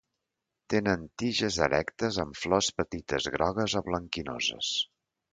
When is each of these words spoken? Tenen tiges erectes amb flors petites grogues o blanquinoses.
Tenen 0.73 1.01
tiges 1.23 1.59
erectes 1.65 2.17
amb 2.23 2.39
flors 2.43 2.69
petites 2.79 3.27
grogues 3.35 3.75
o 3.81 3.83
blanquinoses. 3.91 4.71